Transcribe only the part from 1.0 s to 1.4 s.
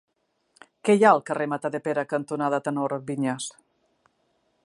ha al